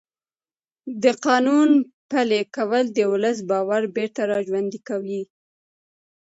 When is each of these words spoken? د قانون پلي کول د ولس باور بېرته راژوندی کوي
د 1.03 1.05
قانون 1.25 1.69
پلي 2.11 2.41
کول 2.55 2.85
د 2.93 2.99
ولس 3.11 3.37
باور 3.49 3.81
بېرته 3.95 4.21
راژوندی 4.33 4.79
کوي 4.89 5.21